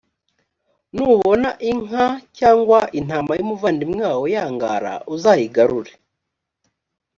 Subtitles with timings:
[0.93, 2.05] nubona inka
[2.37, 5.93] cyangwa intama y’umuvandimwe wawe yangara uzayigarure